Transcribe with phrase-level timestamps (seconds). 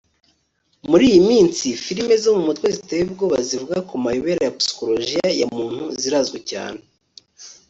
[0.89, 5.47] Muri iyi minsi filime zo mu mutwe ziteye ubwoba zivuga ku mayobera ya psychologiya ya
[5.55, 6.81] muntu zirazwi cyane